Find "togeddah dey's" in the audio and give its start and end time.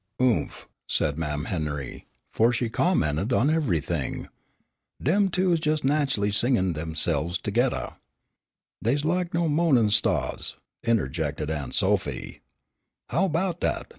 7.39-9.05